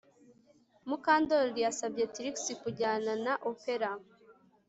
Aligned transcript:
Mukandoli 0.87 1.59
yasabye 1.65 2.03
Trix 2.13 2.35
kujyana 2.61 3.11
na 3.25 3.33
opera 3.51 3.89